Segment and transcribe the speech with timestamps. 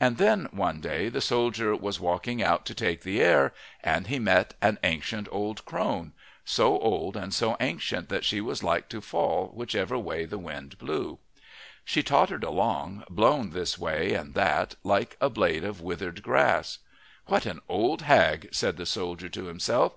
[0.00, 3.52] And then, one day, the soldier was walking out to take the air,
[3.84, 6.14] and he met an ancient old crone,
[6.46, 10.78] so old and so ancient that she was like to fall whichever way the wind
[10.78, 11.18] blew.
[11.84, 16.78] She tottered along, blown this way and that, like a blade of withered grass.
[17.26, 19.94] "What an old hag," said the soldier to himself.